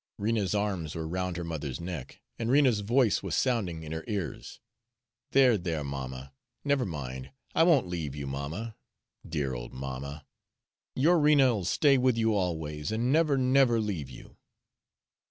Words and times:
Rena's 0.17 0.55
arms 0.55 0.95
were 0.95 1.07
round 1.07 1.37
her 1.37 1.43
mother's 1.43 1.79
neck, 1.79 2.21
and 2.39 2.49
Rena's 2.49 2.79
voice 2.79 3.21
was 3.21 3.35
sounding 3.35 3.83
in 3.83 3.91
her 3.91 4.03
ears. 4.07 4.59
"There, 5.29 5.59
there, 5.59 5.83
mamma! 5.83 6.33
Never 6.63 6.85
mind! 6.87 7.29
I 7.53 7.61
won't 7.61 7.85
leave 7.85 8.15
you, 8.15 8.25
mamma 8.25 8.75
dear 9.29 9.53
old 9.53 9.73
mamma! 9.75 10.25
Your 10.95 11.19
Rena'll 11.19 11.65
stay 11.65 11.99
with 11.99 12.17
you 12.17 12.33
always, 12.33 12.91
and 12.91 13.13
never, 13.13 13.37
never 13.37 13.79
leave 13.79 14.09
you." 14.09 14.37